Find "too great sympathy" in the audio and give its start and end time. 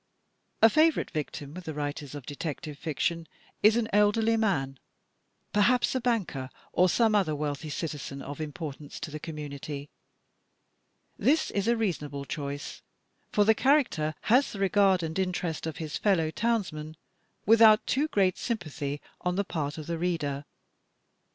17.85-19.01